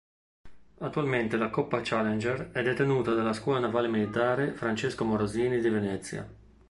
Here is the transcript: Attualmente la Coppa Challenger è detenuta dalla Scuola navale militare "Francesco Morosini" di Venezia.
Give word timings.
Attualmente 0.79 1.37
la 1.37 1.51
Coppa 1.51 1.81
Challenger 1.83 2.49
è 2.53 2.63
detenuta 2.63 3.13
dalla 3.13 3.33
Scuola 3.33 3.59
navale 3.59 3.87
militare 3.87 4.53
"Francesco 4.55 5.05
Morosini" 5.05 5.59
di 5.61 5.69
Venezia. 5.69 6.27